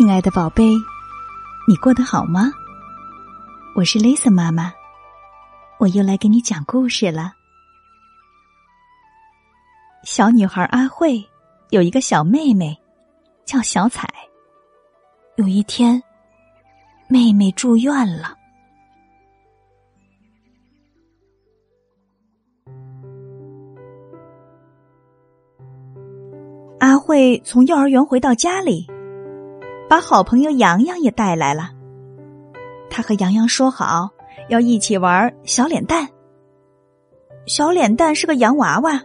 [0.00, 0.64] 亲爱的宝贝，
[1.68, 2.50] 你过得好吗？
[3.76, 4.72] 我是 Lisa 妈妈，
[5.78, 7.34] 我又来给你讲故事了。
[10.02, 11.22] 小女孩阿慧
[11.68, 12.74] 有一个小妹妹，
[13.44, 14.08] 叫小彩。
[15.36, 16.02] 有一天，
[17.06, 18.38] 妹妹住院了。
[26.78, 28.90] 阿慧从幼儿园回到家里。
[29.90, 31.72] 把好朋友洋洋也带来了。
[32.88, 34.08] 他和洋洋说好
[34.48, 36.08] 要一起玩小脸蛋。
[37.46, 39.02] 小脸蛋是个洋娃娃。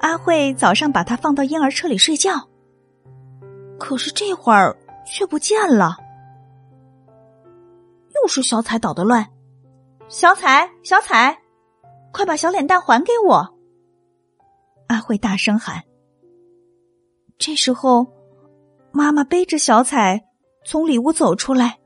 [0.00, 2.46] 阿慧早上把它放到婴儿车里睡觉，
[3.78, 5.96] 可是这会儿却不见了。
[8.14, 9.26] 又是小彩捣的乱。
[10.08, 11.38] 小彩，小彩，
[12.12, 13.54] 快把小脸蛋还给我！
[14.88, 15.82] 阿慧大声喊。
[17.38, 18.19] 这时候。
[18.92, 20.24] 妈妈背着小彩
[20.64, 21.78] 从里屋走出来，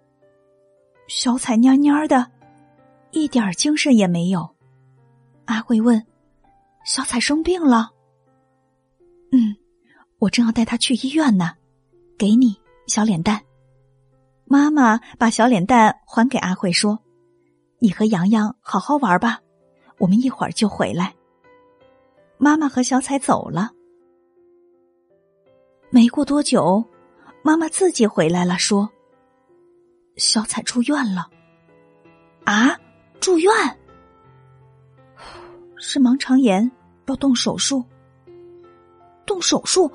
[1.07, 2.31] 小彩蔫蔫的，
[3.11, 4.57] 一点精神也没有。
[5.45, 6.05] 阿慧问
[6.85, 7.91] ：“小彩生病了
[9.33, 9.55] ？”“嗯，
[10.19, 11.53] 我正要带她去医院呢。
[12.17, 13.43] ”“给你，小脸蛋。”
[14.47, 16.99] 妈妈把小脸蛋还给阿慧，说
[17.81, 19.41] ：“你和洋洋好好玩吧，
[19.99, 21.15] 我们一会儿就回来。”
[22.39, 23.73] 妈妈和小彩走了。
[25.91, 26.85] 没过多久。
[27.47, 28.91] 妈妈自己回来了，说
[30.17, 31.29] ：“小彩住院了。”
[32.45, 32.75] 啊，
[33.21, 33.53] 住院？
[35.77, 36.73] 是盲肠炎，
[37.05, 37.85] 要动手术。
[39.27, 39.93] 动手术，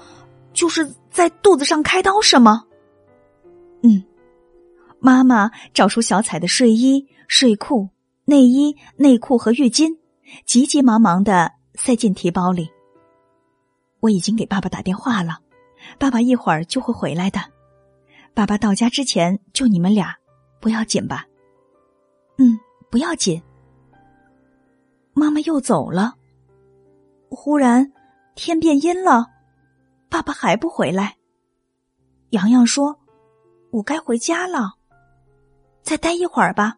[0.54, 2.66] 就是在肚子上开刀，是吗？
[3.82, 4.04] 嗯。
[5.00, 7.90] 妈妈找出小彩的睡衣、睡裤、
[8.26, 9.98] 内衣、内裤和浴巾，
[10.46, 12.70] 急急忙忙的塞进提包里。
[14.02, 15.40] 我已经给爸爸打电话了。
[15.98, 17.40] 爸爸一会儿就会回来的，
[18.34, 20.16] 爸爸到家之前就你们俩，
[20.60, 21.26] 不要紧吧？
[22.38, 22.58] 嗯，
[22.90, 23.42] 不要紧。
[25.14, 26.16] 妈妈又走了。
[27.30, 27.92] 忽然
[28.36, 29.28] 天变阴了，
[30.10, 31.18] 爸爸还不回来。
[32.32, 33.00] 洋洋说
[33.72, 34.74] ：“我该回家了，
[35.84, 36.78] 再待一会儿吧，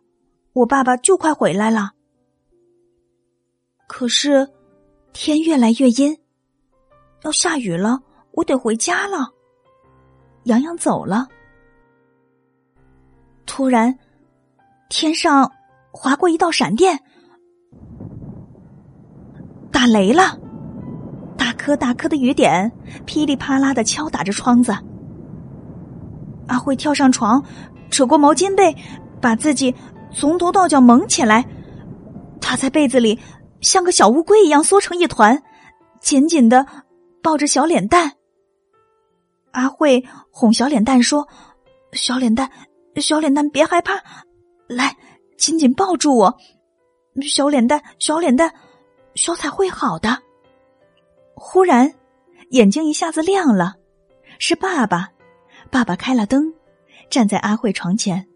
[0.54, 1.92] 我爸爸就快回来了。”
[3.88, 4.50] 可是
[5.14, 6.18] 天越来越阴，
[7.24, 8.02] 要下雨了。
[8.34, 9.30] 我得回家了。
[10.44, 11.28] 洋洋走了。
[13.46, 13.98] 突然，
[14.90, 15.52] 天上
[15.92, 16.98] 划过一道闪电，
[19.72, 20.40] 打雷了，
[21.38, 22.72] 大颗大颗的雨点
[23.06, 24.74] 噼里啪啦的敲打着窗子。
[26.48, 27.44] 阿慧跳上床，
[27.90, 28.76] 扯过毛巾被，
[29.22, 29.74] 把自己
[30.12, 31.46] 从头到脚蒙起来。
[32.40, 33.20] 她在被子里
[33.60, 35.42] 像个小乌龟一样缩成一团，
[36.00, 36.66] 紧紧的
[37.22, 38.12] 抱着小脸蛋。
[39.52, 41.28] 阿慧哄小脸蛋说
[41.94, 42.50] ：“小脸蛋，
[42.96, 44.02] 小脸蛋，别害怕，
[44.68, 44.96] 来，
[45.38, 46.38] 紧紧抱住我。
[47.22, 48.54] 小脸蛋，小脸蛋，
[49.16, 50.22] 小彩会好的。”
[51.36, 51.94] 忽然，
[52.50, 53.76] 眼睛一下子亮了，
[54.40, 55.12] 是爸爸。
[55.70, 56.54] 爸爸开了灯，
[57.10, 58.28] 站在阿慧床前。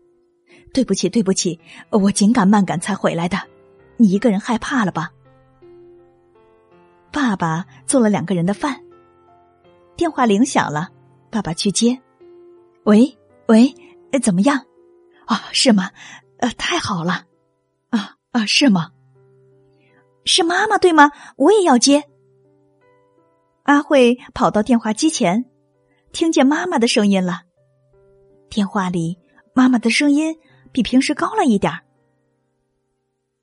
[0.74, 1.60] 对不起，对不起，
[1.90, 3.38] 我紧赶慢赶才回来的。
[3.98, 5.12] 你一个人害怕了吧？
[7.12, 8.82] 爸爸做了两个人的饭。
[9.96, 10.90] 电话铃响了。
[11.36, 12.02] 爸爸去接，
[12.86, 13.76] 喂喂，
[14.24, 14.66] 怎么样？
[15.26, 15.92] 啊，是吗？
[16.38, 17.26] 呃，太好了，
[17.90, 18.92] 啊啊，是吗？
[20.24, 21.12] 是妈妈对吗？
[21.36, 22.06] 我也要接。
[23.64, 25.44] 阿慧跑到电话机前，
[26.14, 27.42] 听见妈妈的声音了。
[28.50, 29.18] 电话里
[29.54, 30.38] 妈妈的声音
[30.72, 31.82] 比平时高了一点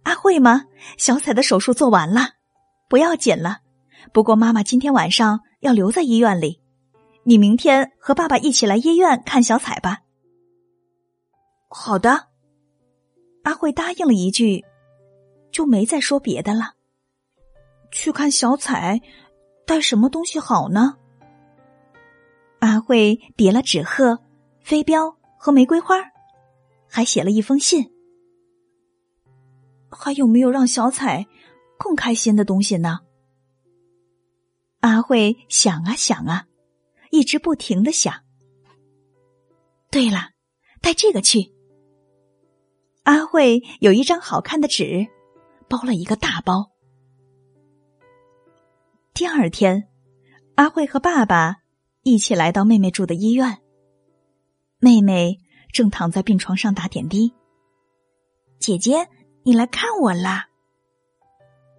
[0.04, 0.64] 阿慧吗？
[0.96, 2.36] 小彩的手术做完了，
[2.88, 3.58] 不要紧了。
[4.14, 6.61] 不过妈妈今天晚上要留在医院里。
[7.24, 10.02] 你明天和爸爸一起来医院看小彩吧。
[11.68, 12.28] 好的，
[13.44, 14.64] 阿慧答应了一句，
[15.50, 16.74] 就没再说别的了。
[17.90, 19.00] 去看小彩，
[19.66, 20.96] 带什么东西好呢？
[22.58, 24.18] 阿慧叠了纸鹤、
[24.60, 25.96] 飞镖和玫瑰花，
[26.88, 27.92] 还写了一封信。
[29.90, 31.26] 还有没有让小彩
[31.78, 33.00] 更开心的东西呢？
[34.80, 36.46] 阿慧想啊想啊。
[37.12, 38.24] 一直不停的想。
[39.90, 40.30] 对了，
[40.80, 41.52] 带这个去。
[43.02, 45.06] 阿慧有一张好看的纸，
[45.68, 46.70] 包了一个大包。
[49.12, 49.90] 第二天，
[50.54, 51.58] 阿慧和爸爸
[52.02, 53.58] 一起来到妹妹住的医院。
[54.78, 55.38] 妹妹
[55.70, 57.34] 正躺在病床上打点滴。
[58.58, 59.06] 姐姐，
[59.42, 60.48] 你来看我啦。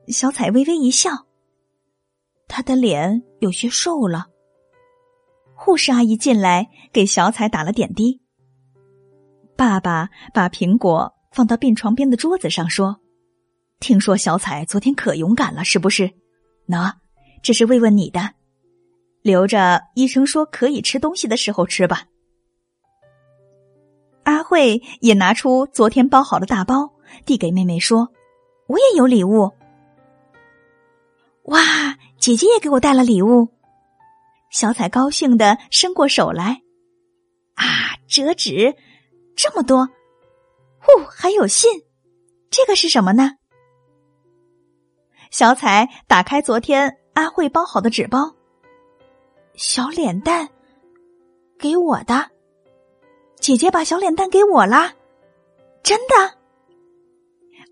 [0.09, 1.25] 小彩微微一笑，
[2.47, 4.27] 她的脸有些瘦了。
[5.55, 8.21] 护士阿姨进来给小彩打了点滴。
[9.55, 12.99] 爸爸把苹果放到病床边的桌子上，说
[13.79, 16.11] ：“听说小彩昨天可勇敢了，是不是？
[16.67, 16.93] 喏，
[17.41, 18.31] 这是慰问你的，
[19.21, 22.05] 留着医生说可以吃东西的时候吃吧。”
[24.23, 26.93] 阿慧也拿出昨天包好的大包，
[27.25, 28.09] 递给妹妹说
[28.67, 29.51] ：“我也有礼物。”
[31.45, 31.59] 哇，
[32.17, 33.49] 姐姐也给我带了礼物。
[34.53, 36.61] 小彩高兴的伸过手来，
[37.55, 38.75] 啊，折纸？
[39.35, 39.89] 这么多，
[40.79, 41.81] 呼，还有信，
[42.51, 43.31] 这个是什么呢？
[45.31, 48.35] 小彩打开昨天阿慧包好的纸包，
[49.55, 50.47] 小脸蛋
[51.57, 52.29] 给我的，
[53.39, 54.93] 姐姐把小脸蛋给我啦，
[55.81, 56.37] 真的。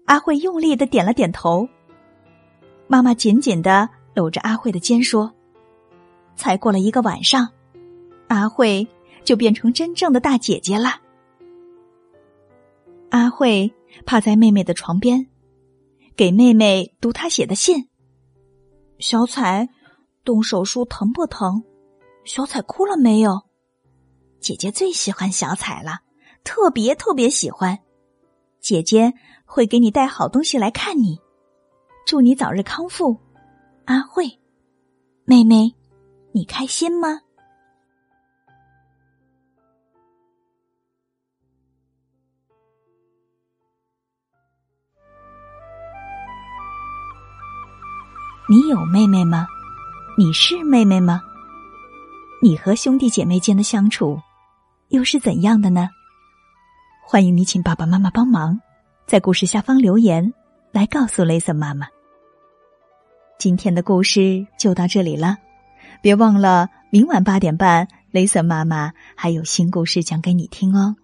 [0.07, 1.69] 阿慧用力的点了点头，
[2.87, 5.31] 妈妈紧紧的搂着阿慧的肩说。
[6.35, 7.49] 才过了一个晚上，
[8.27, 8.87] 阿慧
[9.23, 11.01] 就变成真正的大姐姐了。
[13.09, 13.73] 阿慧
[14.05, 15.27] 趴在妹妹的床边，
[16.15, 17.89] 给妹妹读她写的信。
[18.99, 19.67] 小彩，
[20.23, 21.63] 动手术疼不疼？
[22.23, 23.41] 小彩哭了没有？
[24.39, 25.99] 姐姐最喜欢小彩了，
[26.43, 27.79] 特别特别喜欢。
[28.59, 29.13] 姐姐
[29.45, 31.19] 会给你带好东西来看你，
[32.05, 33.19] 祝你早日康复。
[33.85, 34.39] 阿慧，
[35.25, 35.75] 妹妹。
[36.33, 37.19] 你开心吗？
[48.47, 49.45] 你有妹妹吗？
[50.17, 51.21] 你是妹妹吗？
[52.41, 54.17] 你和兄弟姐妹间的相处
[54.87, 55.89] 又是怎样的呢？
[57.03, 58.57] 欢迎你请爸爸妈妈帮忙，
[59.05, 60.33] 在故事下方留言
[60.71, 61.87] 来告诉雷森妈妈。
[63.37, 65.35] 今天的故事就到这里了。
[66.01, 70.95] 别忘了，明晚八点半，雷森妈妈还有新故事讲给你听哦。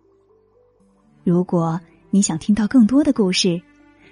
[1.24, 1.80] 如果
[2.10, 3.62] 你想听到更多的故事，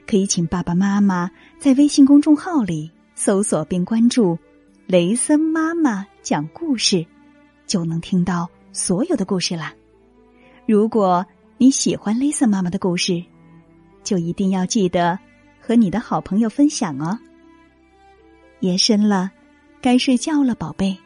[0.06, 4.38] 可以请爸爸妈妈在微信公众号里搜索并关注
[4.86, 7.04] “雷森妈妈讲故事”，
[7.66, 9.74] 就能听到所有的故事啦。
[10.68, 11.26] 如果
[11.58, 13.24] 你喜欢雷森妈妈的故事，
[14.04, 15.18] 就一定要记得
[15.60, 17.18] 和你的好朋友分享哦。
[18.60, 19.32] 夜深了。
[19.86, 20.98] 该睡觉了，宝贝，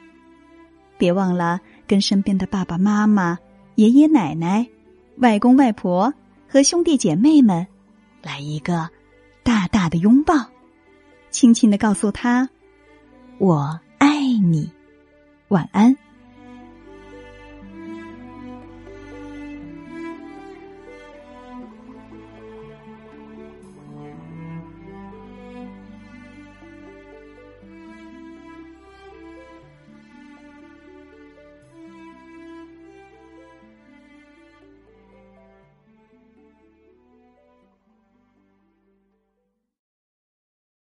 [0.97, 3.37] 别忘了跟身边的爸爸妈妈、
[3.75, 4.65] 爷爷奶奶、
[5.17, 6.13] 外公外婆
[6.47, 7.67] 和兄弟姐妹们
[8.21, 8.89] 来一个
[9.43, 10.33] 大大的拥抱，
[11.29, 12.49] 轻轻的告诉他
[13.37, 14.71] ：“我爱你。”
[15.49, 15.93] 晚安。